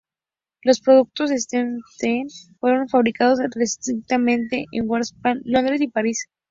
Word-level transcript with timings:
Los 0.63 0.81
productos 0.81 1.29
de 1.29 1.35
"S 1.35 1.45
T 1.51 1.57
D" 2.01 2.23
fueron 2.59 2.89
fabricados 2.89 3.37
respectivamente 3.53 4.65
en 4.71 4.87
Wolverhampton, 4.87 5.41
Londres 5.45 5.79
y 5.81 5.89
París. 5.89 6.25